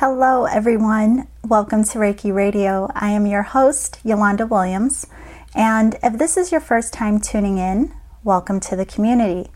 Hello, 0.00 0.46
everyone. 0.46 1.28
Welcome 1.46 1.84
to 1.84 1.98
Reiki 1.98 2.32
Radio. 2.34 2.90
I 2.94 3.10
am 3.10 3.26
your 3.26 3.42
host, 3.42 4.00
Yolanda 4.02 4.46
Williams. 4.46 5.06
And 5.54 5.98
if 6.02 6.16
this 6.16 6.38
is 6.38 6.50
your 6.50 6.62
first 6.62 6.94
time 6.94 7.20
tuning 7.20 7.58
in, 7.58 7.92
welcome 8.24 8.60
to 8.60 8.76
the 8.76 8.86
community. 8.86 9.50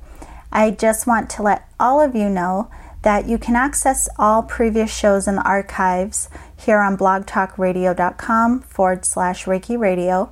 I 0.52 0.72
just 0.72 1.06
want 1.06 1.30
to 1.30 1.42
let 1.42 1.66
all 1.80 1.98
of 1.98 2.14
you 2.14 2.28
know 2.28 2.70
that 3.00 3.26
you 3.26 3.38
can 3.38 3.56
access 3.56 4.06
all 4.18 4.42
previous 4.42 4.94
shows 4.94 5.26
in 5.26 5.36
the 5.36 5.48
archives 5.48 6.28
here 6.54 6.80
on 6.80 6.98
blogtalkradio.com 6.98 8.60
forward 8.60 9.06
slash 9.06 9.46
Reiki 9.46 9.78
Radio, 9.78 10.30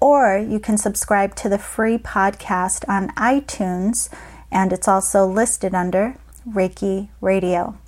or 0.00 0.38
you 0.38 0.58
can 0.58 0.76
subscribe 0.76 1.36
to 1.36 1.48
the 1.48 1.56
free 1.56 1.98
podcast 1.98 2.82
on 2.88 3.10
iTunes, 3.10 4.08
and 4.50 4.72
it's 4.72 4.88
also 4.88 5.24
listed 5.24 5.72
under 5.72 6.16
Reiki 6.50 7.10
Radio. 7.20 7.78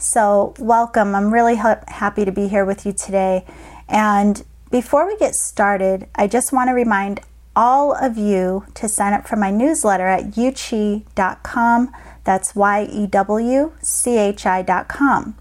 So, 0.00 0.54
welcome. 0.58 1.14
I'm 1.14 1.30
really 1.30 1.56
ha- 1.56 1.84
happy 1.86 2.24
to 2.24 2.32
be 2.32 2.48
here 2.48 2.64
with 2.64 2.86
you 2.86 2.92
today. 2.94 3.44
And 3.86 4.42
before 4.70 5.06
we 5.06 5.14
get 5.18 5.34
started, 5.34 6.08
I 6.14 6.26
just 6.26 6.54
want 6.54 6.68
to 6.68 6.72
remind 6.72 7.20
all 7.54 7.94
of 7.94 8.16
you 8.16 8.64
to 8.76 8.88
sign 8.88 9.12
up 9.12 9.28
for 9.28 9.36
my 9.36 9.50
newsletter 9.50 10.06
at 10.06 10.30
yewchi.com. 10.30 11.92
That's 12.24 12.54
Y 12.54 12.88
E 12.90 13.06
W 13.08 13.72
C 13.82 14.16
H 14.16 14.46
I.com. 14.46 15.36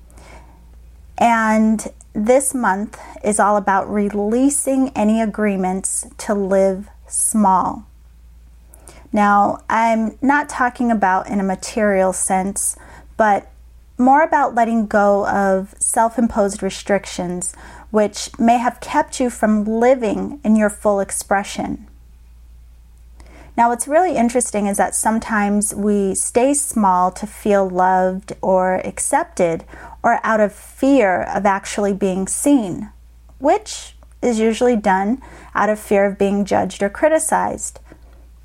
And 1.17 1.87
this 2.11 2.53
month 2.53 2.99
is 3.23 3.39
all 3.39 3.55
about 3.55 3.89
releasing 3.89 4.89
any 4.89 5.21
agreements 5.21 6.05
to 6.17 6.33
live 6.33 6.89
small. 7.07 7.85
Now, 9.13 9.59
I'm 9.69 10.17
not 10.21 10.49
talking 10.49 10.91
about 10.91 11.29
in 11.29 11.39
a 11.39 11.43
material 11.43 12.11
sense, 12.11 12.75
but 13.15 13.48
more 13.99 14.23
about 14.23 14.55
letting 14.55 14.87
go 14.87 15.27
of 15.27 15.75
self 15.79 16.17
imposed 16.17 16.63
restrictions, 16.63 17.53
which 17.91 18.29
may 18.39 18.57
have 18.57 18.79
kept 18.79 19.19
you 19.19 19.29
from 19.29 19.65
living 19.65 20.39
in 20.43 20.55
your 20.55 20.69
full 20.69 20.99
expression. 20.99 21.85
Now, 23.57 23.67
what's 23.67 23.89
really 23.89 24.15
interesting 24.15 24.67
is 24.67 24.77
that 24.77 24.95
sometimes 24.95 25.75
we 25.75 26.15
stay 26.15 26.53
small 26.53 27.11
to 27.11 27.27
feel 27.27 27.69
loved 27.69 28.31
or 28.41 28.75
accepted 28.85 29.65
or 30.01 30.21
out 30.23 30.39
of 30.39 30.53
fear 30.53 31.23
of 31.23 31.45
actually 31.45 31.91
being 31.91 32.25
seen, 32.25 32.89
which 33.37 33.95
is 34.21 34.39
usually 34.39 34.77
done 34.77 35.21
out 35.53 35.67
of 35.67 35.77
fear 35.77 36.05
of 36.05 36.17
being 36.17 36.45
judged 36.45 36.81
or 36.81 36.89
criticized. 36.89 37.81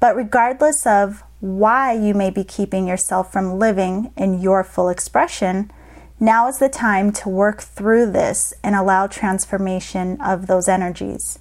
But 0.01 0.17
regardless 0.17 0.85
of 0.85 1.23
why 1.45 1.93
you 1.93 2.15
may 2.15 2.31
be 2.31 2.43
keeping 2.43 2.89
yourself 2.89 3.31
from 3.31 3.59
living 3.59 4.11
in 4.17 4.41
your 4.41 4.65
full 4.65 4.89
expression, 4.89 5.71
now 6.19 6.49
is 6.49 6.59
the 6.59 6.71
time 6.71 7.13
to 7.13 7.29
work 7.29 7.61
through 7.61 8.11
this 8.13 8.55
and 8.63 8.75
allow 8.75 9.07
transformation 9.07 10.19
of 10.23 10.47
those 10.47 10.69
energies. 10.69 11.39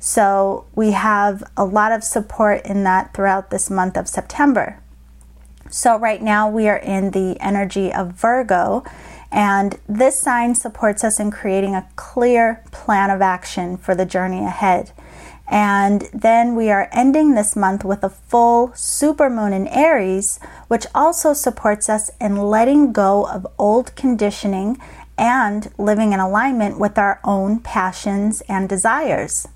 So, 0.00 0.66
we 0.74 0.90
have 0.90 1.44
a 1.56 1.64
lot 1.64 1.92
of 1.92 2.02
support 2.02 2.66
in 2.66 2.82
that 2.82 3.14
throughout 3.14 3.50
this 3.50 3.70
month 3.70 3.96
of 3.96 4.08
September. 4.08 4.80
So, 5.70 5.96
right 6.00 6.20
now 6.20 6.50
we 6.50 6.66
are 6.66 6.76
in 6.76 7.12
the 7.12 7.36
energy 7.40 7.92
of 7.92 8.10
Virgo, 8.10 8.82
and 9.30 9.78
this 9.88 10.18
sign 10.18 10.56
supports 10.56 11.04
us 11.04 11.20
in 11.20 11.30
creating 11.30 11.76
a 11.76 11.88
clear 11.94 12.64
plan 12.72 13.08
of 13.08 13.22
action 13.22 13.76
for 13.76 13.94
the 13.94 14.04
journey 14.04 14.44
ahead. 14.44 14.90
And 15.46 16.08
then 16.12 16.54
we 16.54 16.70
are 16.70 16.88
ending 16.92 17.34
this 17.34 17.54
month 17.54 17.84
with 17.84 18.02
a 18.02 18.08
full 18.08 18.68
supermoon 18.68 19.52
in 19.52 19.68
Aries, 19.68 20.40
which 20.68 20.86
also 20.94 21.32
supports 21.32 21.88
us 21.88 22.10
in 22.20 22.36
letting 22.36 22.92
go 22.92 23.26
of 23.26 23.46
old 23.58 23.94
conditioning 23.94 24.78
and 25.18 25.70
living 25.78 26.12
in 26.12 26.20
alignment 26.20 26.78
with 26.78 26.98
our 26.98 27.20
own 27.24 27.60
passions 27.60 28.40
and 28.48 28.68
desires. 28.68 29.46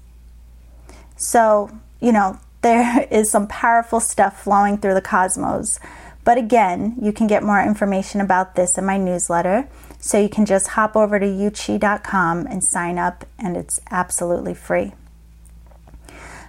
So, 1.16 1.70
you 2.00 2.12
know, 2.12 2.38
there 2.62 3.06
is 3.10 3.30
some 3.30 3.46
powerful 3.46 4.00
stuff 4.00 4.42
flowing 4.42 4.78
through 4.78 4.94
the 4.94 5.00
cosmos. 5.00 5.78
But 6.24 6.36
again, 6.36 6.96
you 7.00 7.12
can 7.12 7.26
get 7.26 7.42
more 7.42 7.62
information 7.62 8.20
about 8.20 8.54
this 8.54 8.76
in 8.76 8.84
my 8.84 8.98
newsletter. 8.98 9.68
So 10.00 10.20
you 10.20 10.28
can 10.28 10.44
just 10.44 10.68
hop 10.68 10.96
over 10.96 11.18
to 11.18 11.26
yewchi.com 11.26 12.46
and 12.46 12.62
sign 12.62 12.98
up, 12.98 13.24
and 13.38 13.56
it's 13.56 13.80
absolutely 13.90 14.54
free. 14.54 14.92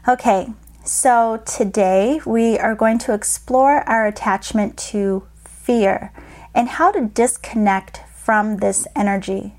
Okay, 0.09 0.47
so 0.83 1.39
today 1.45 2.19
we 2.25 2.57
are 2.57 2.73
going 2.73 2.97
to 2.97 3.13
explore 3.13 3.87
our 3.87 4.07
attachment 4.07 4.75
to 4.89 5.27
fear 5.45 6.11
and 6.55 6.67
how 6.67 6.91
to 6.91 7.05
disconnect 7.05 8.01
from 8.15 8.57
this 8.57 8.87
energy. 8.95 9.53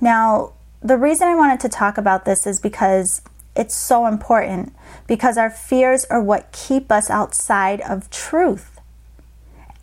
Now, 0.00 0.54
the 0.80 0.96
reason 0.96 1.28
I 1.28 1.34
wanted 1.34 1.60
to 1.60 1.68
talk 1.68 1.98
about 1.98 2.24
this 2.24 2.46
is 2.46 2.58
because 2.58 3.20
it's 3.54 3.74
so 3.74 4.06
important 4.06 4.74
because 5.06 5.36
our 5.36 5.50
fears 5.50 6.06
are 6.06 6.22
what 6.22 6.50
keep 6.50 6.90
us 6.90 7.10
outside 7.10 7.82
of 7.82 8.08
truth. 8.08 8.80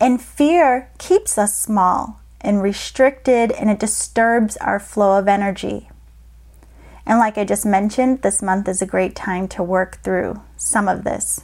And 0.00 0.20
fear 0.20 0.90
keeps 0.98 1.38
us 1.38 1.56
small 1.56 2.18
and 2.40 2.64
restricted 2.64 3.52
and 3.52 3.70
it 3.70 3.78
disturbs 3.78 4.56
our 4.56 4.80
flow 4.80 5.16
of 5.16 5.28
energy. 5.28 5.87
And 7.08 7.18
like 7.18 7.38
I 7.38 7.44
just 7.44 7.64
mentioned, 7.64 8.20
this 8.20 8.42
month 8.42 8.68
is 8.68 8.82
a 8.82 8.86
great 8.86 9.16
time 9.16 9.48
to 9.48 9.62
work 9.62 10.02
through 10.02 10.42
some 10.58 10.88
of 10.88 11.04
this. 11.04 11.40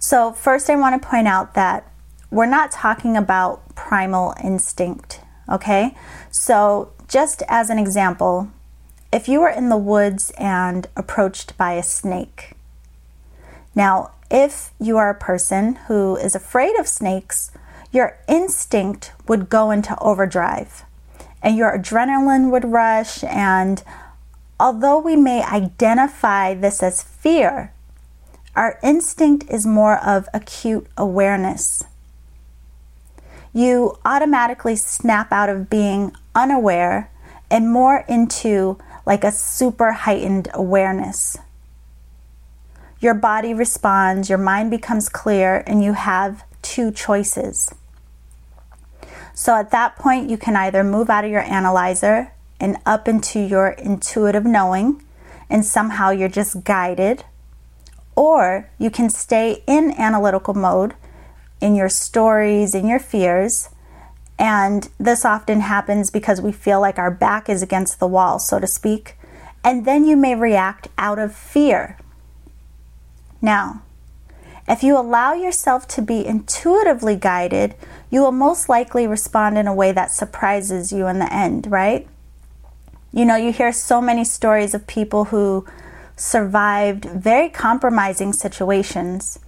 So, 0.00 0.32
first, 0.32 0.70
I 0.70 0.76
want 0.76 1.00
to 1.00 1.08
point 1.08 1.28
out 1.28 1.52
that 1.54 1.90
we're 2.30 2.46
not 2.46 2.70
talking 2.70 3.18
about 3.18 3.74
primal 3.74 4.34
instinct, 4.42 5.20
okay? 5.48 5.94
So, 6.30 6.92
just 7.06 7.42
as 7.48 7.68
an 7.68 7.78
example, 7.78 8.48
if 9.12 9.28
you 9.28 9.40
were 9.40 9.50
in 9.50 9.68
the 9.68 9.76
woods 9.76 10.32
and 10.38 10.86
approached 10.96 11.56
by 11.58 11.74
a 11.74 11.82
snake, 11.82 12.54
now, 13.74 14.12
if 14.30 14.70
you 14.80 14.96
are 14.96 15.10
a 15.10 15.14
person 15.14 15.74
who 15.86 16.16
is 16.16 16.34
afraid 16.34 16.78
of 16.78 16.88
snakes, 16.88 17.50
your 17.92 18.16
instinct 18.26 19.12
would 19.28 19.50
go 19.50 19.70
into 19.70 19.98
overdrive 19.98 20.84
and 21.42 21.56
your 21.56 21.76
adrenaline 21.76 22.50
would 22.50 22.64
rush 22.64 23.22
and 23.24 23.82
although 24.58 24.98
we 24.98 25.16
may 25.16 25.42
identify 25.42 26.54
this 26.54 26.82
as 26.82 27.02
fear, 27.02 27.72
our 28.56 28.78
instinct 28.82 29.50
is 29.50 29.66
more 29.66 29.98
of 29.98 30.28
acute 30.32 30.86
awareness. 30.96 31.82
You 33.52 33.98
automatically 34.04 34.76
snap 34.76 35.32
out 35.32 35.48
of 35.48 35.70
being 35.70 36.12
unaware 36.34 37.10
and 37.50 37.70
more 37.70 38.04
into 38.08 38.78
like 39.06 39.24
a 39.24 39.32
super 39.32 39.92
heightened 39.92 40.48
awareness. 40.54 41.36
Your 43.00 43.14
body 43.14 43.52
responds, 43.52 44.28
your 44.28 44.38
mind 44.38 44.70
becomes 44.70 45.08
clear, 45.08 45.62
and 45.66 45.84
you 45.84 45.92
have 45.92 46.42
two 46.62 46.90
choices. 46.90 47.74
So 49.34 49.54
at 49.54 49.70
that 49.72 49.96
point, 49.96 50.30
you 50.30 50.38
can 50.38 50.56
either 50.56 50.82
move 50.82 51.10
out 51.10 51.24
of 51.24 51.30
your 51.30 51.42
analyzer 51.42 52.32
and 52.64 52.78
up 52.86 53.06
into 53.06 53.38
your 53.38 53.68
intuitive 53.68 54.46
knowing, 54.46 55.04
and 55.50 55.66
somehow 55.66 56.08
you're 56.08 56.30
just 56.30 56.64
guided. 56.64 57.22
Or 58.16 58.70
you 58.78 58.88
can 58.88 59.10
stay 59.10 59.62
in 59.66 59.90
analytical 59.98 60.54
mode 60.54 60.94
in 61.60 61.74
your 61.74 61.90
stories, 61.90 62.74
in 62.74 62.86
your 62.86 62.98
fears. 62.98 63.68
And 64.38 64.88
this 64.98 65.26
often 65.26 65.60
happens 65.60 66.10
because 66.10 66.40
we 66.40 66.52
feel 66.52 66.80
like 66.80 66.98
our 66.98 67.10
back 67.10 67.50
is 67.50 67.62
against 67.62 68.00
the 68.00 68.06
wall, 68.06 68.38
so 68.38 68.58
to 68.58 68.66
speak. 68.66 69.18
And 69.62 69.84
then 69.84 70.06
you 70.06 70.16
may 70.16 70.34
react 70.34 70.88
out 70.96 71.18
of 71.18 71.36
fear. 71.36 71.98
Now, 73.42 73.82
if 74.66 74.82
you 74.82 74.98
allow 74.98 75.34
yourself 75.34 75.86
to 75.88 76.00
be 76.00 76.24
intuitively 76.24 77.16
guided, 77.16 77.74
you 78.08 78.22
will 78.22 78.32
most 78.32 78.70
likely 78.70 79.06
respond 79.06 79.58
in 79.58 79.66
a 79.66 79.74
way 79.74 79.92
that 79.92 80.10
surprises 80.10 80.92
you 80.92 81.06
in 81.06 81.18
the 81.18 81.30
end, 81.30 81.70
right? 81.70 82.08
You 83.14 83.24
know, 83.24 83.36
you 83.36 83.52
hear 83.52 83.72
so 83.72 84.00
many 84.00 84.24
stories 84.24 84.74
of 84.74 84.88
people 84.88 85.26
who 85.26 85.64
survived 86.16 87.04
very 87.04 87.48
compromising 87.48 88.32
situations, 88.32 89.38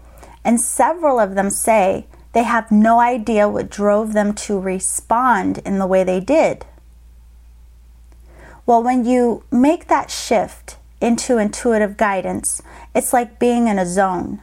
and 0.44 0.60
several 0.60 1.18
of 1.18 1.34
them 1.34 1.50
say 1.50 2.06
they 2.32 2.44
have 2.44 2.70
no 2.70 3.00
idea 3.00 3.48
what 3.48 3.68
drove 3.68 4.12
them 4.12 4.34
to 4.34 4.60
respond 4.60 5.58
in 5.66 5.80
the 5.80 5.86
way 5.86 6.04
they 6.04 6.20
did. 6.20 6.64
Well, 8.66 8.84
when 8.84 9.04
you 9.04 9.42
make 9.50 9.88
that 9.88 10.12
shift 10.12 10.76
into 11.00 11.38
intuitive 11.38 11.96
guidance, 11.96 12.62
it's 12.94 13.12
like 13.12 13.40
being 13.40 13.66
in 13.66 13.80
a 13.80 13.86
zone. 13.86 14.42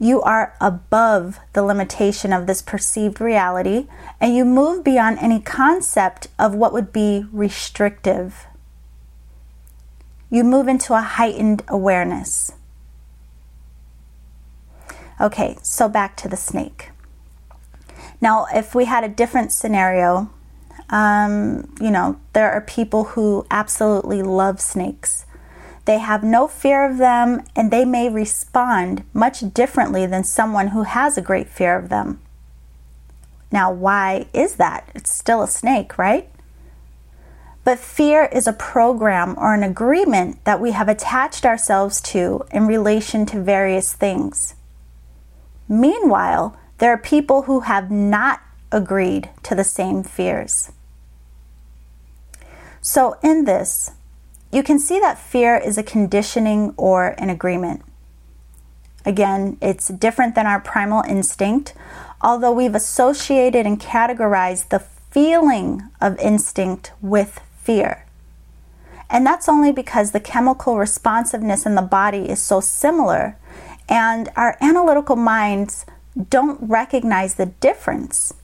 You 0.00 0.22
are 0.22 0.54
above 0.60 1.38
the 1.52 1.62
limitation 1.62 2.32
of 2.32 2.46
this 2.46 2.62
perceived 2.62 3.20
reality 3.20 3.86
and 4.18 4.34
you 4.34 4.44
move 4.44 4.82
beyond 4.82 5.18
any 5.20 5.40
concept 5.40 6.26
of 6.38 6.54
what 6.54 6.72
would 6.72 6.92
be 6.92 7.26
restrictive. 7.30 8.46
You 10.30 10.42
move 10.42 10.66
into 10.66 10.94
a 10.94 11.02
heightened 11.02 11.62
awareness. 11.68 12.52
Okay, 15.20 15.58
so 15.62 15.88
back 15.88 16.16
to 16.16 16.28
the 16.28 16.36
snake. 16.36 16.90
Now, 18.20 18.46
if 18.54 18.74
we 18.74 18.86
had 18.86 19.04
a 19.04 19.08
different 19.08 19.52
scenario, 19.52 20.30
Um, 20.92 21.72
you 21.80 21.90
know, 21.92 22.16
there 22.32 22.50
are 22.50 22.60
people 22.60 23.14
who 23.14 23.46
absolutely 23.48 24.22
love 24.24 24.60
snakes. 24.60 25.24
They 25.84 25.98
have 25.98 26.22
no 26.22 26.46
fear 26.46 26.88
of 26.88 26.98
them 26.98 27.42
and 27.56 27.70
they 27.70 27.84
may 27.84 28.08
respond 28.08 29.04
much 29.12 29.52
differently 29.52 30.06
than 30.06 30.24
someone 30.24 30.68
who 30.68 30.82
has 30.82 31.16
a 31.16 31.22
great 31.22 31.48
fear 31.48 31.76
of 31.76 31.88
them. 31.88 32.20
Now, 33.52 33.72
why 33.72 34.26
is 34.32 34.56
that? 34.56 34.90
It's 34.94 35.12
still 35.12 35.42
a 35.42 35.48
snake, 35.48 35.98
right? 35.98 36.30
But 37.64 37.78
fear 37.78 38.24
is 38.32 38.46
a 38.46 38.52
program 38.52 39.34
or 39.36 39.54
an 39.54 39.62
agreement 39.62 40.44
that 40.44 40.60
we 40.60 40.70
have 40.70 40.88
attached 40.88 41.44
ourselves 41.44 42.00
to 42.02 42.44
in 42.52 42.66
relation 42.66 43.26
to 43.26 43.42
various 43.42 43.92
things. 43.92 44.54
Meanwhile, 45.68 46.56
there 46.78 46.92
are 46.92 46.98
people 46.98 47.42
who 47.42 47.60
have 47.60 47.90
not 47.90 48.40
agreed 48.72 49.30
to 49.42 49.54
the 49.54 49.64
same 49.64 50.02
fears. 50.02 50.72
So, 52.80 53.18
in 53.22 53.44
this, 53.44 53.92
you 54.52 54.62
can 54.62 54.78
see 54.78 54.98
that 55.00 55.18
fear 55.18 55.56
is 55.56 55.78
a 55.78 55.82
conditioning 55.82 56.74
or 56.76 57.14
an 57.18 57.30
agreement. 57.30 57.82
Again, 59.04 59.56
it's 59.62 59.88
different 59.88 60.34
than 60.34 60.46
our 60.46 60.60
primal 60.60 61.02
instinct, 61.08 61.74
although 62.20 62.52
we've 62.52 62.74
associated 62.74 63.64
and 63.64 63.80
categorized 63.80 64.68
the 64.68 64.80
feeling 65.10 65.82
of 66.00 66.18
instinct 66.18 66.92
with 67.00 67.40
fear. 67.62 68.06
And 69.08 69.26
that's 69.26 69.48
only 69.48 69.72
because 69.72 70.12
the 70.12 70.20
chemical 70.20 70.78
responsiveness 70.78 71.66
in 71.66 71.74
the 71.74 71.82
body 71.82 72.28
is 72.28 72.40
so 72.40 72.60
similar, 72.60 73.36
and 73.88 74.28
our 74.36 74.56
analytical 74.60 75.16
minds 75.16 75.86
don't 76.28 76.58
recognize 76.60 77.34
the 77.34 77.46
difference, 77.46 78.34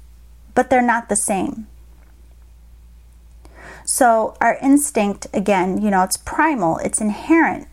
but 0.54 0.70
they're 0.70 0.82
not 0.82 1.08
the 1.08 1.16
same. 1.16 1.66
So, 3.98 4.36
our 4.42 4.58
instinct, 4.60 5.26
again, 5.32 5.80
you 5.80 5.90
know, 5.90 6.02
it's 6.02 6.18
primal, 6.18 6.76
it's 6.84 7.00
inherent. 7.00 7.66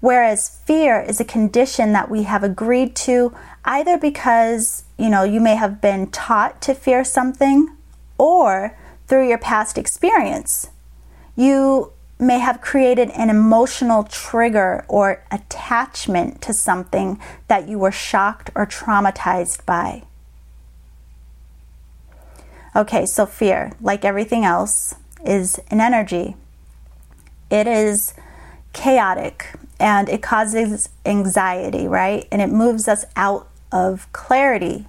Whereas 0.00 0.60
fear 0.66 1.00
is 1.00 1.18
a 1.18 1.24
condition 1.24 1.94
that 1.94 2.10
we 2.10 2.24
have 2.24 2.44
agreed 2.44 2.94
to 3.06 3.34
either 3.64 3.96
because, 3.96 4.84
you 4.98 5.08
know, 5.08 5.22
you 5.22 5.40
may 5.40 5.54
have 5.54 5.80
been 5.80 6.10
taught 6.10 6.60
to 6.60 6.74
fear 6.74 7.04
something 7.04 7.74
or 8.18 8.76
through 9.06 9.26
your 9.26 9.38
past 9.38 9.78
experience. 9.78 10.68
You 11.34 11.94
may 12.18 12.40
have 12.40 12.60
created 12.60 13.08
an 13.12 13.30
emotional 13.30 14.04
trigger 14.04 14.84
or 14.88 15.24
attachment 15.30 16.42
to 16.42 16.52
something 16.52 17.18
that 17.48 17.66
you 17.66 17.78
were 17.78 17.90
shocked 17.90 18.50
or 18.54 18.66
traumatized 18.66 19.64
by. 19.64 20.02
Okay, 22.76 23.06
so 23.06 23.24
fear, 23.24 23.72
like 23.80 24.04
everything 24.04 24.44
else, 24.44 24.96
is 25.26 25.60
an 25.70 25.80
energy. 25.80 26.36
It 27.50 27.66
is 27.66 28.14
chaotic 28.72 29.54
and 29.78 30.08
it 30.08 30.22
causes 30.22 30.88
anxiety, 31.04 31.86
right? 31.86 32.26
And 32.30 32.40
it 32.40 32.50
moves 32.50 32.88
us 32.88 33.04
out 33.16 33.48
of 33.72 34.10
clarity 34.12 34.86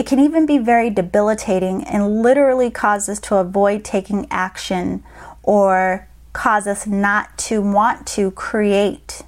it 0.00 0.06
can 0.06 0.18
even 0.18 0.46
be 0.46 0.56
very 0.56 0.88
debilitating 0.88 1.84
and 1.84 2.22
literally 2.22 2.70
cause 2.70 3.06
us 3.06 3.20
to 3.20 3.36
avoid 3.36 3.84
taking 3.84 4.26
action 4.30 5.04
or 5.42 6.08
cause 6.32 6.66
us 6.66 6.86
not 6.86 7.36
to 7.36 7.60
want 7.60 8.06
to 8.06 8.30
create. 8.30 9.20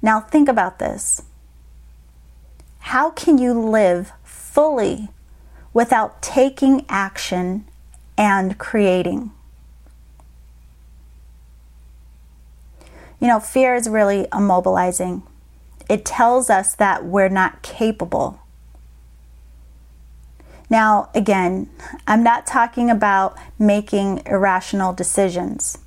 Now, 0.00 0.20
think 0.20 0.48
about 0.48 0.78
this. 0.78 1.22
How 2.78 3.10
can 3.10 3.38
you 3.38 3.52
live 3.58 4.12
fully 4.22 5.08
without 5.72 6.22
taking 6.22 6.86
action 6.88 7.66
and 8.16 8.58
creating? 8.58 9.30
You 13.20 13.28
know, 13.28 13.38
fear 13.40 13.74
is 13.74 13.88
really 13.88 14.24
immobilizing. 14.32 15.22
It 15.88 16.04
tells 16.04 16.50
us 16.50 16.74
that 16.74 17.04
we're 17.04 17.28
not 17.28 17.62
capable. 17.62 18.40
Now, 20.68 21.10
again, 21.14 21.68
I'm 22.06 22.22
not 22.22 22.46
talking 22.46 22.88
about 22.88 23.36
making 23.58 24.22
irrational 24.24 24.92
decisions. 24.92 25.78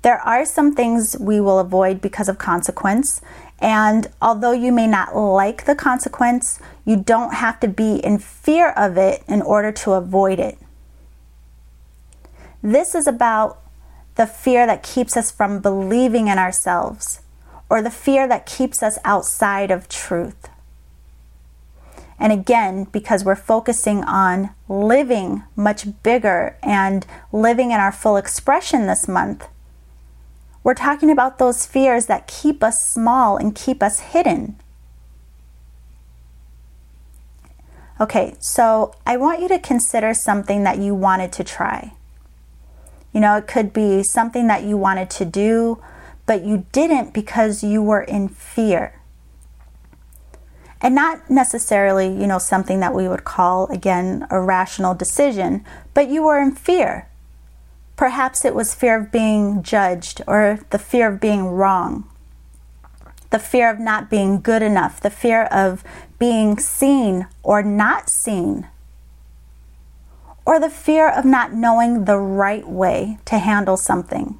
There 0.00 0.18
are 0.18 0.44
some 0.44 0.74
things 0.74 1.16
we 1.20 1.40
will 1.40 1.58
avoid 1.58 2.00
because 2.00 2.28
of 2.28 2.38
consequence, 2.38 3.20
and 3.60 4.08
although 4.20 4.52
you 4.52 4.72
may 4.72 4.88
not 4.88 5.14
like 5.14 5.66
the 5.66 5.76
consequence, 5.76 6.58
you 6.84 6.96
don't 6.96 7.34
have 7.34 7.60
to 7.60 7.68
be 7.68 7.96
in 7.96 8.18
fear 8.18 8.70
of 8.70 8.96
it 8.96 9.22
in 9.28 9.42
order 9.42 9.70
to 9.70 9.92
avoid 9.92 10.40
it. 10.40 10.58
This 12.62 12.94
is 12.94 13.08
about 13.08 13.60
the 14.14 14.26
fear 14.26 14.66
that 14.66 14.82
keeps 14.82 15.16
us 15.16 15.30
from 15.30 15.60
believing 15.60 16.28
in 16.28 16.38
ourselves, 16.38 17.20
or 17.68 17.82
the 17.82 17.90
fear 17.90 18.28
that 18.28 18.46
keeps 18.46 18.82
us 18.82 18.98
outside 19.04 19.70
of 19.70 19.88
truth. 19.88 20.48
And 22.18 22.32
again, 22.32 22.84
because 22.84 23.24
we're 23.24 23.34
focusing 23.34 24.04
on 24.04 24.50
living 24.68 25.42
much 25.56 25.86
bigger 26.04 26.56
and 26.62 27.04
living 27.32 27.72
in 27.72 27.80
our 27.80 27.90
full 27.90 28.16
expression 28.16 28.86
this 28.86 29.08
month, 29.08 29.48
we're 30.62 30.74
talking 30.74 31.10
about 31.10 31.38
those 31.38 31.66
fears 31.66 32.06
that 32.06 32.28
keep 32.28 32.62
us 32.62 32.86
small 32.86 33.36
and 33.36 33.56
keep 33.56 33.82
us 33.82 33.98
hidden. 33.98 34.54
Okay, 38.00 38.36
so 38.38 38.94
I 39.04 39.16
want 39.16 39.40
you 39.40 39.48
to 39.48 39.58
consider 39.58 40.14
something 40.14 40.62
that 40.62 40.78
you 40.78 40.94
wanted 40.94 41.32
to 41.32 41.44
try. 41.44 41.94
You 43.12 43.20
know, 43.20 43.36
it 43.36 43.46
could 43.46 43.72
be 43.72 44.02
something 44.02 44.46
that 44.46 44.64
you 44.64 44.76
wanted 44.76 45.10
to 45.10 45.24
do, 45.24 45.82
but 46.26 46.44
you 46.44 46.66
didn't 46.72 47.12
because 47.12 47.62
you 47.62 47.82
were 47.82 48.02
in 48.02 48.28
fear. 48.28 48.98
And 50.80 50.94
not 50.94 51.30
necessarily, 51.30 52.08
you 52.08 52.26
know, 52.26 52.38
something 52.38 52.80
that 52.80 52.94
we 52.94 53.06
would 53.06 53.24
call, 53.24 53.66
again, 53.68 54.26
a 54.30 54.40
rational 54.40 54.94
decision, 54.94 55.64
but 55.94 56.08
you 56.08 56.24
were 56.24 56.40
in 56.40 56.52
fear. 56.52 57.08
Perhaps 57.96 58.44
it 58.44 58.54
was 58.54 58.74
fear 58.74 58.98
of 58.98 59.12
being 59.12 59.62
judged 59.62 60.22
or 60.26 60.58
the 60.70 60.78
fear 60.78 61.12
of 61.12 61.20
being 61.20 61.46
wrong, 61.46 62.08
the 63.30 63.38
fear 63.38 63.70
of 63.70 63.78
not 63.78 64.10
being 64.10 64.40
good 64.40 64.62
enough, 64.62 65.00
the 65.00 65.10
fear 65.10 65.44
of 65.44 65.84
being 66.18 66.58
seen 66.58 67.28
or 67.44 67.62
not 67.62 68.08
seen, 68.08 68.66
or 70.44 70.58
the 70.58 70.70
fear 70.70 71.08
of 71.08 71.24
not 71.24 71.52
knowing 71.52 72.04
the 72.04 72.18
right 72.18 72.66
way 72.66 73.18
to 73.26 73.38
handle 73.38 73.76
something. 73.76 74.38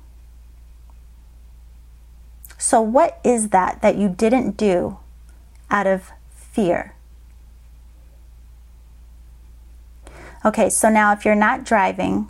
So, 2.59 2.80
what 2.80 3.21
is 3.25 3.49
that 3.49 3.82
that 3.82 3.97
you 3.97 4.09
didn't 4.09 4.56
do 4.56 4.99
out 5.73 5.87
of 5.87 6.12
fear. 6.35 6.94
Okay, 10.44 10.68
so 10.68 10.90
now 10.90 11.12
if 11.12 11.25
you're 11.25 11.35
not 11.35 11.64
driving, 11.64 12.28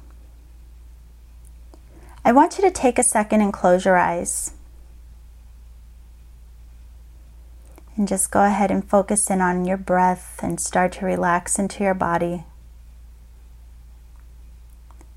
I 2.25 2.31
want 2.33 2.57
you 2.57 2.62
to 2.64 2.71
take 2.71 2.99
a 2.99 3.02
second 3.02 3.41
and 3.41 3.52
close 3.52 3.85
your 3.85 3.99
eyes. 3.99 4.52
And 7.97 8.07
just 8.07 8.31
go 8.31 8.45
ahead 8.45 8.71
and 8.71 8.88
focus 8.88 9.29
in 9.29 9.41
on 9.41 9.64
your 9.64 9.76
breath 9.76 10.38
and 10.43 10.61
start 10.61 10.93
to 10.93 11.05
relax 11.05 11.59
into 11.59 11.83
your 11.83 11.95
body. 11.95 12.45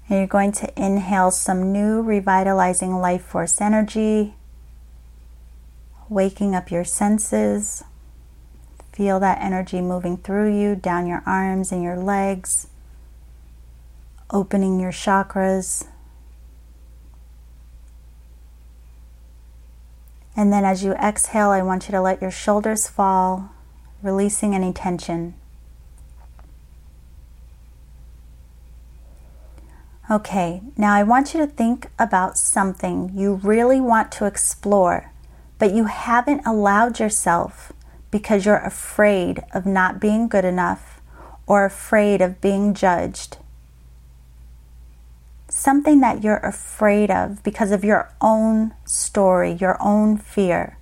And 0.08 0.20
you're 0.20 0.28
going 0.28 0.52
to 0.54 0.72
inhale 0.80 1.32
some 1.32 1.72
new 1.72 2.02
revitalizing 2.02 2.96
life 2.96 3.24
force 3.24 3.60
energy, 3.60 4.36
waking 6.10 6.54
up 6.54 6.70
your 6.70 6.84
senses. 6.84 7.84
Feel 8.94 9.20
that 9.20 9.42
energy 9.42 9.82
moving 9.82 10.18
through 10.18 10.58
you, 10.58 10.76
down 10.76 11.08
your 11.08 11.24
arms 11.26 11.72
and 11.72 11.84
your 11.84 11.98
legs, 11.98 12.68
opening 14.30 14.80
your 14.80 14.92
chakras. 14.92 15.88
And 20.38 20.52
then 20.54 20.66
as 20.66 20.84
you 20.84 20.94
exhale, 20.94 21.50
I 21.50 21.62
want 21.62 21.88
you 21.88 21.92
to 21.92 22.02
let 22.02 22.22
your 22.22 22.32
shoulders 22.32 22.88
fall, 22.88 23.52
releasing 24.02 24.54
any 24.54 24.72
tension. 24.72 25.34
Okay, 30.10 30.62
now 30.78 30.94
I 30.94 31.02
want 31.02 31.34
you 31.34 31.40
to 31.40 31.48
think 31.48 31.90
about 31.98 32.38
something 32.38 33.12
you 33.16 33.40
really 33.42 33.82
want 33.82 34.12
to 34.14 34.26
explore, 34.26 35.12
but 35.58 35.74
you 35.74 35.86
haven't 35.86 36.46
allowed 36.46 37.00
yourself 37.00 37.74
because 38.12 38.46
you're 38.46 38.58
afraid 38.58 39.44
of 39.52 39.66
not 39.66 40.00
being 40.00 40.28
good 40.28 40.46
enough 40.46 41.02
or 41.48 41.66
afraid 41.66 42.22
of 42.22 42.40
being 42.40 42.76
judged. 42.76 43.38
Something 45.50 46.02
that 46.02 46.24
you're 46.24 46.38
afraid 46.38 47.10
of 47.10 47.42
because 47.42 47.72
of 47.72 47.84
your 47.84 48.14
own 48.22 48.76
story, 48.86 49.54
your 49.54 49.76
own 49.82 50.18
fear. 50.18 50.78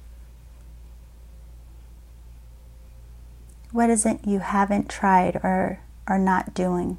What 3.72 3.90
is 3.90 4.06
it 4.06 4.28
you 4.28 4.40
haven't 4.40 4.90
tried 4.90 5.38
or 5.38 5.80
are 6.08 6.20
not 6.20 6.54
doing? 6.54 6.98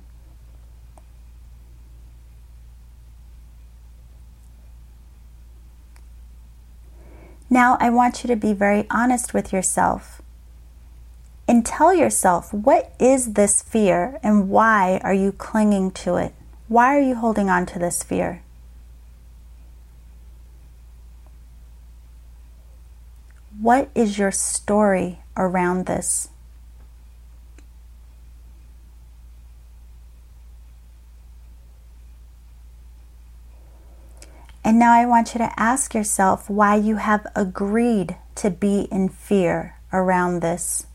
Now, 7.55 7.79
I 7.79 7.89
want 7.89 8.25
you 8.25 8.29
to 8.31 8.35
be 8.35 8.53
very 8.53 8.85
honest 8.91 9.33
with 9.33 9.53
yourself 9.53 10.21
and 11.47 11.65
tell 11.65 11.95
yourself 11.95 12.53
what 12.53 12.93
is 12.99 13.35
this 13.35 13.63
fear 13.63 14.19
and 14.25 14.51
why 14.51 15.01
are 15.05 15.15
you 15.15 15.31
clinging 15.31 15.93
to 16.03 16.17
it? 16.17 16.35
Why 16.67 16.97
are 16.97 17.01
you 17.01 17.15
holding 17.15 17.49
on 17.49 17.65
to 17.67 17.79
this 17.79 18.03
fear? 18.03 18.43
What 23.61 23.89
is 23.95 24.19
your 24.19 24.33
story 24.33 25.21
around 25.37 25.87
this? 25.87 26.31
And 34.65 34.79
now 34.79 34.95
I 34.95 35.05
want 35.05 35.35
you 35.35 35.39
to 35.39 35.61
ask 35.61 35.95
yourself 35.95 36.49
why 36.49 36.77
you 36.77 36.97
have 36.97 37.27
agreed 37.37 38.17
to 38.37 38.49
be 38.49 38.89
in 38.91 39.11
fear 39.11 39.77
around 39.93 40.41
this. 40.41 40.87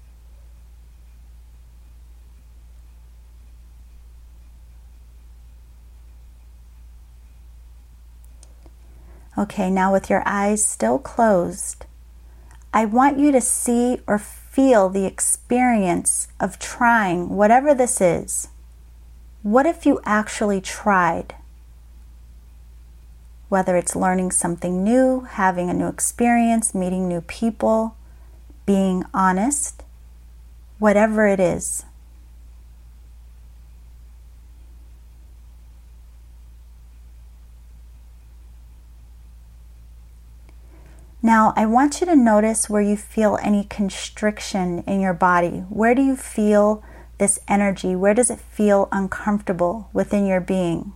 Okay, 9.37 9.69
now 9.69 9.93
with 9.93 10.09
your 10.09 10.23
eyes 10.25 10.65
still 10.65 10.97
closed, 10.97 11.85
I 12.73 12.85
want 12.85 13.19
you 13.19 13.31
to 13.31 13.39
see 13.39 13.99
or 14.07 14.17
feel 14.17 14.89
the 14.89 15.05
experience 15.05 16.27
of 16.39 16.59
trying 16.59 17.29
whatever 17.29 17.73
this 17.75 18.01
is. 18.01 18.49
What 19.43 19.65
if 19.67 19.85
you 19.85 20.01
actually 20.03 20.59
tried? 20.59 21.35
Whether 23.49 23.75
it's 23.75 23.95
learning 23.95 24.31
something 24.31 24.83
new, 24.83 25.21
having 25.21 25.69
a 25.69 25.73
new 25.73 25.87
experience, 25.87 26.73
meeting 26.73 27.07
new 27.07 27.21
people, 27.21 27.95
being 28.65 29.03
honest, 29.13 29.83
whatever 30.77 31.27
it 31.27 31.39
is. 31.39 31.83
Now, 41.21 41.53
I 41.57 41.65
want 41.65 41.99
you 41.99 42.07
to 42.07 42.15
notice 42.15 42.69
where 42.69 42.81
you 42.81 42.95
feel 42.95 43.37
any 43.41 43.65
constriction 43.65 44.83
in 44.87 45.01
your 45.01 45.13
body. 45.13 45.65
Where 45.69 45.93
do 45.93 46.01
you 46.01 46.15
feel 46.15 46.81
this 47.17 47.39
energy? 47.47 47.93
Where 47.93 48.13
does 48.13 48.29
it 48.29 48.39
feel 48.39 48.87
uncomfortable 48.91 49.89
within 49.91 50.25
your 50.25 50.39
being? 50.39 50.93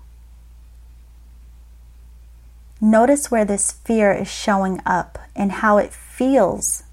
Notice 2.83 3.31
where 3.31 3.45
this 3.45 3.71
fear 3.71 4.11
is 4.11 4.27
showing 4.27 4.81
up 4.85 5.17
and 5.37 5.53
how 5.53 5.77
it 5.77 5.93
feels. 5.93 6.83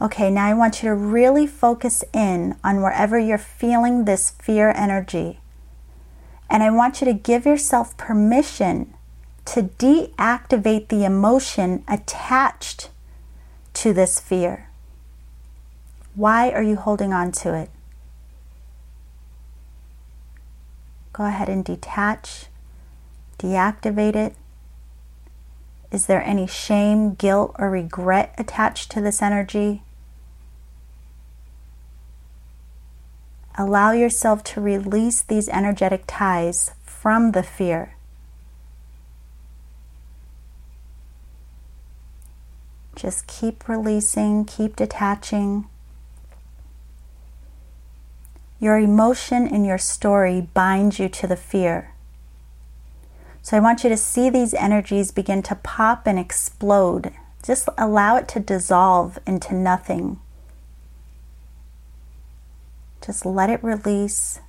Okay, 0.00 0.30
now 0.30 0.46
I 0.46 0.54
want 0.54 0.82
you 0.82 0.88
to 0.88 0.94
really 0.94 1.46
focus 1.46 2.02
in 2.14 2.56
on 2.64 2.80
wherever 2.80 3.18
you're 3.18 3.36
feeling 3.36 4.06
this 4.06 4.30
fear 4.30 4.70
energy. 4.74 5.38
And 6.48 6.62
I 6.62 6.70
want 6.70 7.02
you 7.02 7.04
to 7.04 7.12
give 7.12 7.44
yourself 7.44 7.98
permission 7.98 8.94
to 9.44 9.64
deactivate 9.64 10.88
the 10.88 11.04
emotion 11.04 11.84
attached 11.86 12.88
to 13.74 13.92
this 13.92 14.18
fear. 14.18 14.70
Why 16.14 16.48
are 16.50 16.62
you 16.62 16.76
holding 16.76 17.12
on 17.12 17.32
to 17.32 17.52
it? 17.52 17.68
Go 21.20 21.26
ahead 21.26 21.50
and 21.50 21.62
detach, 21.62 22.46
deactivate 23.38 24.16
it. 24.16 24.34
Is 25.92 26.06
there 26.06 26.24
any 26.24 26.46
shame, 26.46 27.12
guilt, 27.12 27.54
or 27.58 27.68
regret 27.68 28.34
attached 28.38 28.90
to 28.92 29.02
this 29.02 29.20
energy? 29.20 29.82
Allow 33.58 33.92
yourself 33.92 34.42
to 34.44 34.62
release 34.62 35.20
these 35.20 35.50
energetic 35.50 36.04
ties 36.06 36.70
from 36.84 37.32
the 37.32 37.42
fear. 37.42 37.96
Just 42.96 43.26
keep 43.26 43.68
releasing, 43.68 44.46
keep 44.46 44.74
detaching. 44.74 45.68
Your 48.60 48.78
emotion 48.78 49.48
and 49.48 49.64
your 49.64 49.78
story 49.78 50.42
bind 50.52 50.98
you 50.98 51.08
to 51.08 51.26
the 51.26 51.36
fear. 51.36 51.94
So 53.40 53.56
I 53.56 53.60
want 53.60 53.82
you 53.82 53.88
to 53.88 53.96
see 53.96 54.28
these 54.28 54.52
energies 54.52 55.10
begin 55.10 55.42
to 55.44 55.54
pop 55.54 56.06
and 56.06 56.18
explode. 56.18 57.12
Just 57.42 57.70
allow 57.78 58.16
it 58.16 58.28
to 58.28 58.40
dissolve 58.40 59.18
into 59.26 59.54
nothing. 59.54 60.20
Just 63.04 63.24
let 63.24 63.48
it 63.48 63.64
release. 63.64 64.40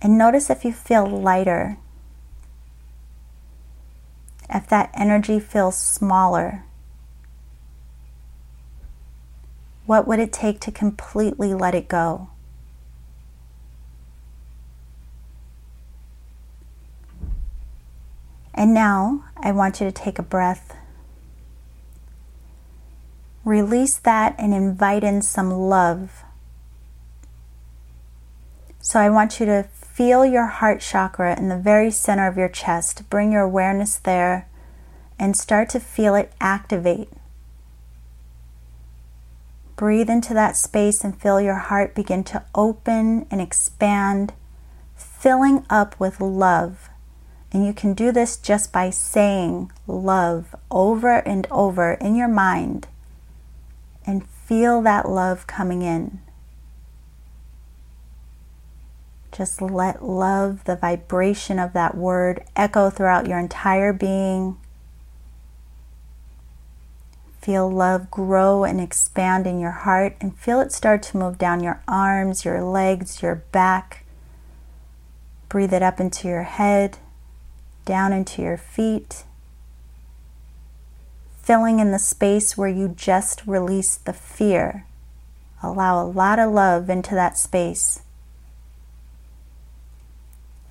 And 0.00 0.16
notice 0.16 0.48
if 0.48 0.64
you 0.64 0.72
feel 0.72 1.06
lighter, 1.06 1.76
if 4.48 4.66
that 4.68 4.90
energy 4.94 5.38
feels 5.40 5.76
smaller. 5.76 6.62
What 9.86 10.06
would 10.06 10.18
it 10.18 10.32
take 10.32 10.60
to 10.60 10.72
completely 10.72 11.54
let 11.54 11.74
it 11.74 11.88
go? 11.88 12.28
And 18.52 18.74
now 18.74 19.24
I 19.36 19.52
want 19.52 19.80
you 19.80 19.86
to 19.86 19.92
take 19.92 20.18
a 20.18 20.22
breath. 20.22 20.76
Release 23.44 23.98
that 23.98 24.34
and 24.38 24.52
invite 24.52 25.04
in 25.04 25.22
some 25.22 25.52
love. 25.52 26.24
So 28.80 28.98
I 28.98 29.10
want 29.10 29.38
you 29.38 29.46
to 29.46 29.68
feel 29.72 30.26
your 30.26 30.46
heart 30.46 30.80
chakra 30.80 31.38
in 31.38 31.48
the 31.48 31.58
very 31.58 31.90
center 31.90 32.26
of 32.26 32.36
your 32.36 32.48
chest. 32.48 33.08
Bring 33.08 33.32
your 33.32 33.42
awareness 33.42 33.98
there 33.98 34.48
and 35.18 35.36
start 35.36 35.68
to 35.70 35.80
feel 35.80 36.14
it 36.14 36.32
activate. 36.40 37.08
Breathe 39.76 40.08
into 40.08 40.32
that 40.32 40.56
space 40.56 41.04
and 41.04 41.20
feel 41.20 41.40
your 41.40 41.54
heart 41.56 41.94
begin 41.94 42.24
to 42.24 42.42
open 42.54 43.26
and 43.30 43.40
expand, 43.40 44.32
filling 44.94 45.66
up 45.68 46.00
with 46.00 46.20
love. 46.20 46.88
And 47.52 47.66
you 47.66 47.74
can 47.74 47.92
do 47.92 48.10
this 48.10 48.36
just 48.36 48.72
by 48.72 48.90
saying 48.90 49.70
love 49.86 50.54
over 50.70 51.18
and 51.18 51.46
over 51.50 51.92
in 51.92 52.14
your 52.16 52.28
mind 52.28 52.88
and 54.06 54.26
feel 54.26 54.80
that 54.82 55.08
love 55.08 55.46
coming 55.46 55.82
in. 55.82 56.20
Just 59.30 59.60
let 59.60 60.02
love, 60.02 60.64
the 60.64 60.76
vibration 60.76 61.58
of 61.58 61.74
that 61.74 61.94
word, 61.94 62.42
echo 62.56 62.88
throughout 62.88 63.26
your 63.26 63.38
entire 63.38 63.92
being. 63.92 64.56
Feel 67.46 67.70
love 67.70 68.10
grow 68.10 68.64
and 68.64 68.80
expand 68.80 69.46
in 69.46 69.60
your 69.60 69.70
heart 69.70 70.16
and 70.20 70.36
feel 70.36 70.60
it 70.60 70.72
start 70.72 71.00
to 71.04 71.16
move 71.16 71.38
down 71.38 71.62
your 71.62 71.80
arms, 71.86 72.44
your 72.44 72.60
legs, 72.60 73.22
your 73.22 73.36
back. 73.36 74.04
Breathe 75.48 75.72
it 75.72 75.80
up 75.80 76.00
into 76.00 76.26
your 76.26 76.42
head, 76.42 76.98
down 77.84 78.12
into 78.12 78.42
your 78.42 78.56
feet, 78.56 79.22
filling 81.40 81.78
in 81.78 81.92
the 81.92 82.00
space 82.00 82.56
where 82.56 82.68
you 82.68 82.88
just 82.88 83.46
released 83.46 84.06
the 84.06 84.12
fear. 84.12 84.84
Allow 85.62 86.02
a 86.02 86.10
lot 86.10 86.40
of 86.40 86.50
love 86.50 86.90
into 86.90 87.14
that 87.14 87.38
space. 87.38 88.00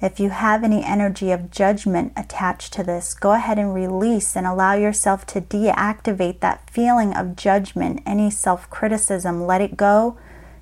If 0.01 0.19
you 0.19 0.29
have 0.29 0.63
any 0.63 0.83
energy 0.83 1.31
of 1.31 1.51
judgment 1.51 2.11
attached 2.17 2.73
to 2.73 2.83
this, 2.83 3.13
go 3.13 3.31
ahead 3.31 3.57
and 3.57 3.73
release 3.73 4.35
and 4.35 4.45
allow 4.45 4.73
yourself 4.73 5.25
to 5.27 5.41
deactivate 5.41 6.41
that 6.41 6.69
feeling 6.69 7.15
of 7.15 7.35
judgment, 7.35 8.01
any 8.05 8.29
self 8.29 8.69
criticism. 8.69 9.45
Let 9.45 9.61
it 9.61 9.77
go. 9.77 10.17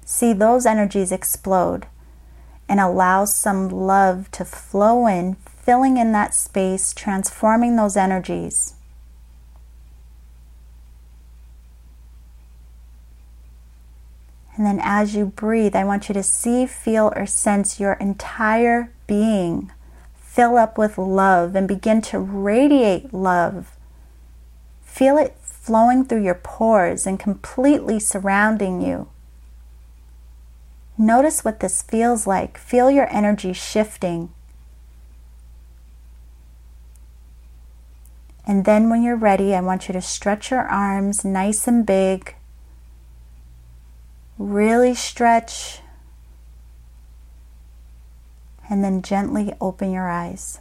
See 0.05 0.33
those 0.33 0.65
energies 0.65 1.11
explode 1.11 1.87
and 2.69 2.79
allow 2.79 3.25
some 3.25 3.69
love 3.69 4.29
to 4.31 4.45
flow 4.45 5.07
in, 5.07 5.35
filling 5.45 5.97
in 5.97 6.11
that 6.11 6.33
space, 6.33 6.93
transforming 6.93 7.75
those 7.75 7.97
energies. 7.97 8.75
And 14.63 14.79
then 14.79 14.87
as 14.87 15.13
you 15.13 15.25
breathe, 15.25 15.75
I 15.75 15.83
want 15.83 16.07
you 16.07 16.13
to 16.13 16.23
see, 16.23 16.65
feel, 16.65 17.11
or 17.17 17.25
sense 17.25 17.81
your 17.81 17.93
entire 17.95 18.93
being 19.07 19.73
fill 20.15 20.55
up 20.55 20.77
with 20.77 20.97
love 20.97 21.53
and 21.53 21.67
begin 21.67 22.01
to 22.03 22.17
radiate 22.17 23.13
love. 23.13 23.75
Feel 24.81 25.17
it 25.17 25.35
flowing 25.41 26.05
through 26.05 26.23
your 26.23 26.39
pores 26.41 27.05
and 27.05 27.19
completely 27.19 27.99
surrounding 27.99 28.81
you. 28.81 29.09
Notice 30.97 31.43
what 31.43 31.59
this 31.59 31.81
feels 31.81 32.25
like. 32.25 32.57
Feel 32.57 32.89
your 32.89 33.13
energy 33.13 33.51
shifting. 33.51 34.31
And 38.47 38.63
then, 38.63 38.89
when 38.89 39.03
you're 39.03 39.17
ready, 39.17 39.53
I 39.53 39.59
want 39.59 39.89
you 39.89 39.93
to 39.93 40.01
stretch 40.01 40.51
your 40.51 40.61
arms 40.61 41.25
nice 41.25 41.67
and 41.67 41.85
big. 41.85 42.35
Really 44.37 44.95
stretch. 44.95 45.79
And 48.69 48.83
then 48.83 49.01
gently 49.01 49.53
open 49.61 49.91
your 49.91 50.09
eyes. 50.09 50.59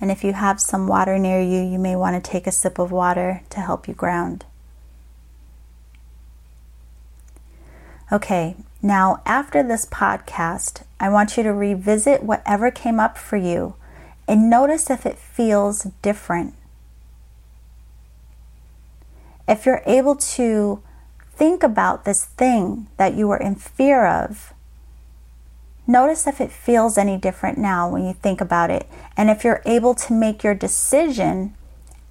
And 0.00 0.10
if 0.10 0.22
you 0.22 0.34
have 0.34 0.60
some 0.60 0.86
water 0.86 1.18
near 1.18 1.40
you, 1.40 1.60
you 1.62 1.78
may 1.78 1.96
want 1.96 2.22
to 2.22 2.30
take 2.30 2.46
a 2.46 2.52
sip 2.52 2.78
of 2.78 2.92
water 2.92 3.42
to 3.50 3.60
help 3.60 3.88
you 3.88 3.94
ground. 3.94 4.44
Okay, 8.12 8.54
now 8.82 9.20
after 9.24 9.62
this 9.62 9.84
podcast, 9.86 10.82
I 11.00 11.08
want 11.08 11.36
you 11.36 11.42
to 11.42 11.52
revisit 11.52 12.22
whatever 12.22 12.70
came 12.70 13.00
up 13.00 13.18
for 13.18 13.36
you 13.36 13.74
and 14.28 14.50
notice 14.50 14.90
if 14.90 15.06
it 15.06 15.18
feels 15.18 15.84
different. 16.02 16.54
If 19.48 19.64
you're 19.64 19.82
able 19.86 20.16
to 20.16 20.82
think 21.36 21.62
about 21.62 22.04
this 22.04 22.24
thing 22.24 22.88
that 22.96 23.14
you 23.14 23.28
were 23.28 23.36
in 23.36 23.54
fear 23.54 24.06
of, 24.06 24.52
notice 25.86 26.26
if 26.26 26.40
it 26.40 26.50
feels 26.50 26.98
any 26.98 27.16
different 27.18 27.58
now 27.58 27.88
when 27.88 28.06
you 28.06 28.14
think 28.14 28.40
about 28.40 28.70
it. 28.70 28.88
And 29.16 29.30
if 29.30 29.44
you're 29.44 29.62
able 29.66 29.94
to 29.94 30.12
make 30.12 30.42
your 30.42 30.54
decision 30.54 31.54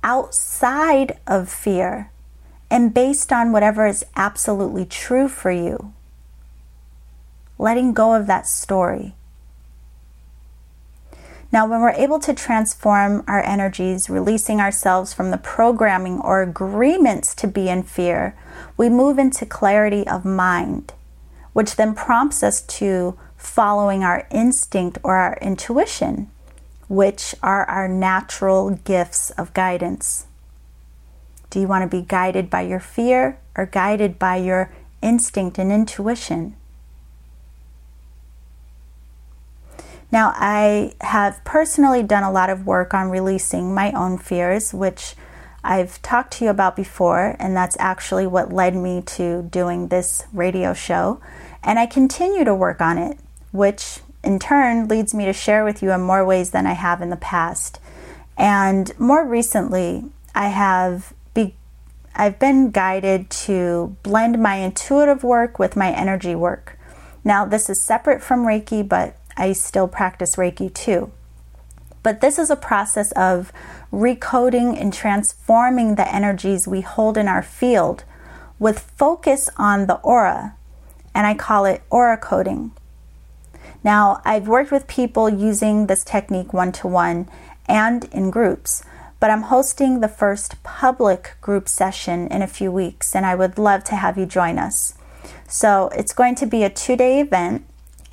outside 0.03 1.17
of 1.25 1.49
fear 1.49 2.11
and 2.69 2.93
based 2.93 3.33
on 3.33 3.51
whatever 3.51 3.87
is 3.87 4.05
absolutely 4.15 4.85
true 4.85 5.27
for 5.27 5.51
you, 5.51 5.93
letting 7.57 7.93
go 7.93 8.13
of 8.13 8.27
that 8.27 8.47
story. 8.47 9.15
Now, 11.55 11.65
when 11.65 11.79
we're 11.79 11.91
able 11.91 12.19
to 12.19 12.33
transform 12.33 13.23
our 13.29 13.41
energies, 13.41 14.09
releasing 14.09 14.59
ourselves 14.59 15.13
from 15.13 15.31
the 15.31 15.37
programming 15.37 16.19
or 16.19 16.41
agreements 16.41 17.33
to 17.35 17.47
be 17.47 17.69
in 17.69 17.83
fear, 17.83 18.35
we 18.75 18.89
move 18.89 19.17
into 19.17 19.45
clarity 19.45 20.05
of 20.05 20.25
mind, 20.25 20.91
which 21.53 21.77
then 21.77 21.95
prompts 21.95 22.43
us 22.43 22.61
to 22.61 23.17
following 23.37 24.03
our 24.03 24.27
instinct 24.31 24.97
or 25.01 25.15
our 25.15 25.37
intuition, 25.41 26.29
which 26.89 27.33
are 27.41 27.63
our 27.69 27.87
natural 27.87 28.71
gifts 28.71 29.29
of 29.31 29.53
guidance. 29.53 30.27
Do 31.49 31.61
you 31.61 31.69
want 31.69 31.89
to 31.89 31.97
be 31.97 32.05
guided 32.05 32.49
by 32.49 32.63
your 32.63 32.81
fear 32.81 33.39
or 33.55 33.65
guided 33.65 34.19
by 34.19 34.35
your 34.35 34.73
instinct 35.01 35.57
and 35.57 35.71
intuition? 35.71 36.57
Now, 40.11 40.33
I 40.35 40.93
have 41.01 41.43
personally 41.43 42.03
done 42.03 42.23
a 42.23 42.31
lot 42.31 42.49
of 42.49 42.65
work 42.65 42.93
on 42.93 43.09
releasing 43.09 43.73
my 43.73 43.91
own 43.91 44.17
fears, 44.17 44.73
which 44.73 45.15
I've 45.63 45.99
talked 46.03 46.33
to 46.33 46.45
you 46.45 46.51
about 46.51 46.75
before, 46.75 47.35
and 47.39 47.55
that's 47.55 47.75
actually 47.79 48.27
what 48.27 48.53
led 48.53 48.75
me 48.75 49.01
to 49.01 49.41
doing 49.43 49.87
this 49.87 50.23
radio 50.31 50.73
show. 50.73 51.19
And 51.63 51.79
I 51.79 51.87
continue 51.87 52.43
to 52.43 52.53
work 52.53 52.81
on 52.81 52.99
it, 52.99 53.17
which 53.51 53.99
in 54.23 54.37
turn 54.37 54.87
leads 54.87 55.13
me 55.13 55.25
to 55.25 55.33
share 55.33 55.65
with 55.65 55.81
you 55.81 55.91
in 55.91 56.01
more 56.01 56.23
ways 56.23 56.51
than 56.51 56.67
I 56.67 56.73
have 56.73 57.01
in 57.01 57.09
the 57.09 57.15
past. 57.15 57.79
And 58.37 58.97
more 58.99 59.25
recently, 59.25 60.05
I 60.35 60.49
have 60.49 61.13
be, 61.33 61.55
I've 62.15 62.37
been 62.37 62.69
guided 62.69 63.29
to 63.31 63.95
blend 64.03 64.41
my 64.41 64.55
intuitive 64.57 65.23
work 65.23 65.57
with 65.57 65.75
my 65.75 65.91
energy 65.91 66.35
work. 66.35 66.77
Now, 67.23 67.45
this 67.45 67.69
is 67.69 67.81
separate 67.81 68.21
from 68.21 68.45
Reiki, 68.45 68.87
but 68.87 69.17
I 69.37 69.53
still 69.53 69.87
practice 69.87 70.35
Reiki 70.35 70.73
too. 70.73 71.11
But 72.03 72.21
this 72.21 72.37
is 72.37 72.49
a 72.49 72.55
process 72.55 73.11
of 73.13 73.51
recoding 73.91 74.79
and 74.79 74.93
transforming 74.93 75.95
the 75.95 76.13
energies 76.13 76.67
we 76.67 76.81
hold 76.81 77.17
in 77.17 77.27
our 77.27 77.41
field 77.41 78.03
with 78.59 78.91
focus 78.95 79.49
on 79.57 79.87
the 79.87 79.95
aura, 79.95 80.55
and 81.13 81.25
I 81.25 81.33
call 81.33 81.65
it 81.65 81.81
aura 81.89 82.17
coding. 82.17 82.71
Now, 83.83 84.21
I've 84.23 84.47
worked 84.47 84.71
with 84.71 84.87
people 84.87 85.29
using 85.29 85.87
this 85.87 86.03
technique 86.03 86.53
one 86.53 86.71
to 86.73 86.87
one 86.87 87.27
and 87.67 88.05
in 88.05 88.31
groups, 88.31 88.83
but 89.19 89.29
I'm 89.29 89.43
hosting 89.43 89.99
the 89.99 90.07
first 90.07 90.61
public 90.63 91.35
group 91.41 91.67
session 91.67 92.27
in 92.27 92.41
a 92.41 92.47
few 92.47 92.71
weeks, 92.71 93.15
and 93.15 93.25
I 93.25 93.35
would 93.35 93.57
love 93.57 93.83
to 93.85 93.95
have 93.95 94.17
you 94.17 94.25
join 94.25 94.57
us. 94.57 94.95
So, 95.47 95.89
it's 95.95 96.13
going 96.13 96.35
to 96.35 96.45
be 96.45 96.63
a 96.63 96.69
two 96.69 96.95
day 96.95 97.19
event 97.19 97.65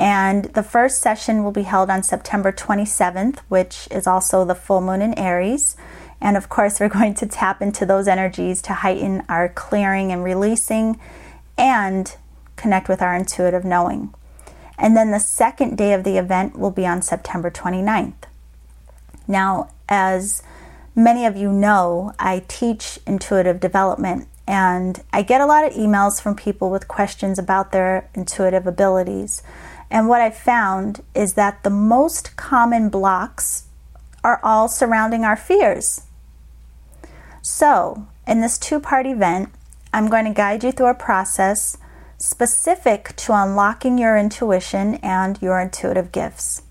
and 0.02 0.46
the 0.46 0.64
first 0.64 1.00
session 1.00 1.44
will 1.44 1.52
be 1.52 1.62
held 1.62 1.88
on 1.88 2.02
September 2.02 2.50
27th, 2.50 3.38
which 3.48 3.86
is 3.92 4.08
also 4.08 4.44
the 4.44 4.56
full 4.56 4.80
moon 4.80 5.00
in 5.00 5.16
Aries. 5.16 5.76
And 6.20 6.36
of 6.36 6.48
course, 6.48 6.80
we're 6.80 6.88
going 7.00 7.14
to 7.14 7.26
tap 7.26 7.62
into 7.62 7.86
those 7.86 8.08
energies 8.08 8.60
to 8.62 8.72
heighten 8.72 9.22
our 9.28 9.48
clearing 9.48 10.10
and 10.10 10.24
releasing 10.24 10.98
and 11.56 12.16
connect 12.56 12.88
with 12.88 13.00
our 13.00 13.14
intuitive 13.14 13.64
knowing. 13.64 14.12
And 14.76 14.96
then 14.96 15.12
the 15.12 15.20
second 15.20 15.78
day 15.78 15.92
of 15.92 16.02
the 16.02 16.18
event 16.18 16.58
will 16.58 16.72
be 16.72 16.84
on 16.84 17.00
September 17.00 17.48
29th. 17.48 18.24
Now, 19.28 19.70
as 19.88 20.42
many 20.96 21.26
of 21.26 21.36
you 21.36 21.52
know, 21.52 22.12
I 22.18 22.42
teach 22.48 22.98
intuitive 23.06 23.60
development 23.60 24.26
and 24.48 25.00
I 25.12 25.22
get 25.22 25.40
a 25.40 25.46
lot 25.46 25.64
of 25.64 25.74
emails 25.74 26.20
from 26.20 26.34
people 26.34 26.70
with 26.70 26.88
questions 26.88 27.38
about 27.38 27.70
their 27.70 28.10
intuitive 28.14 28.66
abilities. 28.66 29.44
And 29.92 30.08
what 30.08 30.22
I've 30.22 30.36
found 30.36 31.04
is 31.14 31.34
that 31.34 31.64
the 31.64 31.70
most 31.70 32.34
common 32.38 32.88
blocks 32.88 33.64
are 34.24 34.40
all 34.42 34.66
surrounding 34.66 35.22
our 35.22 35.36
fears. 35.36 36.04
So, 37.42 38.06
in 38.26 38.40
this 38.40 38.56
two 38.56 38.80
part 38.80 39.06
event, 39.06 39.50
I'm 39.92 40.08
going 40.08 40.24
to 40.24 40.32
guide 40.32 40.64
you 40.64 40.72
through 40.72 40.86
a 40.86 40.94
process 40.94 41.76
specific 42.16 43.14
to 43.16 43.34
unlocking 43.34 43.98
your 43.98 44.16
intuition 44.16 44.94
and 45.02 45.40
your 45.42 45.60
intuitive 45.60 46.10
gifts. 46.10 46.62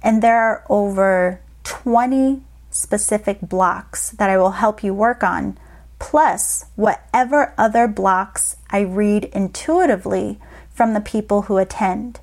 And 0.00 0.22
there 0.22 0.38
are 0.38 0.64
over 0.68 1.40
20 1.64 2.40
specific 2.70 3.40
blocks 3.40 4.10
that 4.10 4.30
I 4.30 4.38
will 4.38 4.52
help 4.52 4.84
you 4.84 4.94
work 4.94 5.24
on, 5.24 5.58
plus 5.98 6.66
whatever 6.76 7.52
other 7.58 7.88
blocks 7.88 8.54
I 8.70 8.82
read 8.82 9.24
intuitively 9.24 10.38
from 10.72 10.94
the 10.94 11.00
people 11.00 11.42
who 11.42 11.58
attend. 11.58 12.20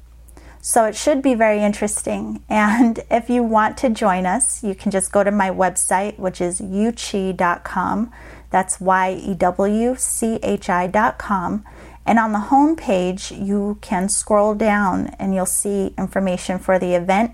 So 0.61 0.85
it 0.85 0.95
should 0.95 1.21
be 1.21 1.33
very 1.33 1.63
interesting. 1.63 2.43
And 2.49 2.99
if 3.11 3.29
you 3.29 3.43
want 3.43 3.77
to 3.77 3.89
join 3.89 4.25
us, 4.25 4.63
you 4.63 4.75
can 4.75 4.91
just 4.91 5.11
go 5.11 5.23
to 5.23 5.31
my 5.31 5.49
website, 5.49 6.17
which 6.17 6.41
is 6.41 6.61
yewchi.com. 6.61 8.11
That's 8.49 8.79
Y 8.79 9.11
E 9.11 9.33
W 9.33 9.95
C 9.97 10.39
H 10.41 10.69
I.com. 10.69 11.65
And 12.05 12.19
on 12.19 12.31
the 12.31 12.39
home 12.39 12.77
page, 12.77 13.31
you 13.31 13.77
can 13.81 14.07
scroll 14.07 14.55
down 14.55 15.07
and 15.19 15.35
you'll 15.35 15.45
see 15.45 15.93
information 15.97 16.57
for 16.57 16.79
the 16.79 16.93
event. 16.93 17.31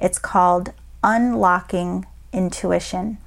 It's 0.00 0.18
called 0.18 0.72
Unlocking 1.04 2.06
Intuition. 2.32 3.18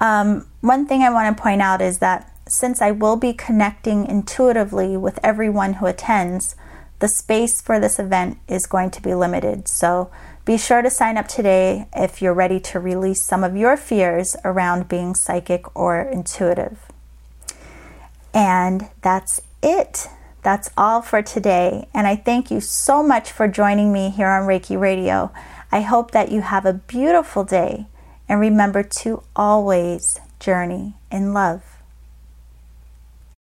Um, 0.00 0.46
one 0.60 0.86
thing 0.86 1.02
I 1.02 1.10
want 1.10 1.36
to 1.36 1.40
point 1.40 1.62
out 1.62 1.80
is 1.80 1.98
that 1.98 2.32
since 2.48 2.82
I 2.82 2.90
will 2.90 3.16
be 3.16 3.32
connecting 3.32 4.06
intuitively 4.06 4.96
with 4.96 5.20
everyone 5.22 5.74
who 5.74 5.86
attends, 5.86 6.56
the 6.98 7.08
space 7.08 7.60
for 7.60 7.78
this 7.78 7.98
event 7.98 8.38
is 8.48 8.66
going 8.66 8.90
to 8.90 9.02
be 9.02 9.14
limited. 9.14 9.68
So 9.68 10.10
be 10.44 10.56
sure 10.56 10.82
to 10.82 10.90
sign 10.90 11.16
up 11.16 11.28
today 11.28 11.88
if 11.94 12.20
you're 12.22 12.34
ready 12.34 12.58
to 12.60 12.80
release 12.80 13.22
some 13.22 13.44
of 13.44 13.56
your 13.56 13.76
fears 13.76 14.36
around 14.44 14.88
being 14.88 15.14
psychic 15.14 15.76
or 15.76 16.00
intuitive. 16.00 16.78
And 18.32 18.88
that's 19.02 19.40
it. 19.62 20.08
That's 20.42 20.70
all 20.76 21.02
for 21.02 21.20
today. 21.20 21.88
And 21.92 22.06
I 22.06 22.16
thank 22.16 22.50
you 22.50 22.60
so 22.60 23.02
much 23.02 23.30
for 23.30 23.48
joining 23.48 23.92
me 23.92 24.10
here 24.10 24.28
on 24.28 24.46
Reiki 24.46 24.78
Radio. 24.80 25.32
I 25.70 25.82
hope 25.82 26.12
that 26.12 26.32
you 26.32 26.40
have 26.40 26.64
a 26.64 26.72
beautiful 26.72 27.44
day 27.44 27.86
and 28.28 28.40
remember 28.40 28.82
to 28.82 29.22
always 29.36 30.20
journey 30.40 30.94
in 31.10 31.34
love. 31.34 31.67